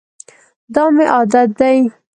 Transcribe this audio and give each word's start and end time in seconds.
دا 0.73 0.83
مي 0.95 1.05
عادت 1.13 1.49
دی. 1.59 1.75